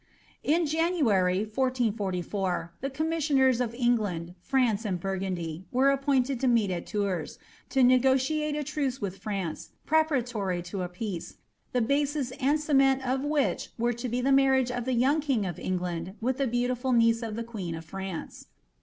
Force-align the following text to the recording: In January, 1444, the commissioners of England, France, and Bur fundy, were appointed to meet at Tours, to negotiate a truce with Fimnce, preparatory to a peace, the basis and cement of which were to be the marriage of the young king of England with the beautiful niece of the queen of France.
In 0.43 0.65
January, 0.65 1.41
1444, 1.45 2.71
the 2.81 2.89
commissioners 2.89 3.61
of 3.61 3.75
England, 3.75 4.33
France, 4.41 4.83
and 4.83 4.99
Bur 4.99 5.19
fundy, 5.19 5.65
were 5.71 5.91
appointed 5.91 6.39
to 6.39 6.47
meet 6.47 6.71
at 6.71 6.87
Tours, 6.87 7.37
to 7.69 7.83
negotiate 7.83 8.55
a 8.55 8.63
truce 8.63 8.99
with 8.99 9.23
Fimnce, 9.23 9.69
preparatory 9.85 10.63
to 10.63 10.81
a 10.81 10.89
peace, 10.89 11.35
the 11.71 11.81
basis 11.83 12.31
and 12.41 12.59
cement 12.59 13.05
of 13.07 13.23
which 13.23 13.69
were 13.77 13.93
to 13.93 14.09
be 14.09 14.21
the 14.21 14.31
marriage 14.31 14.71
of 14.71 14.85
the 14.85 14.93
young 14.95 15.21
king 15.21 15.45
of 15.45 15.59
England 15.59 16.15
with 16.19 16.37
the 16.39 16.47
beautiful 16.47 16.93
niece 16.93 17.21
of 17.21 17.35
the 17.35 17.43
queen 17.43 17.75
of 17.75 17.85
France. 17.85 18.47